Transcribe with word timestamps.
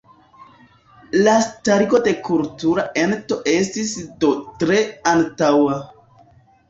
La 1.27 1.35
starigo 1.47 1.99
de 2.07 2.13
kultura 2.29 2.85
ento 3.03 3.39
estis 3.55 3.95
do 4.25 4.33
tre 4.65 4.81
antaŭa. 5.17 5.81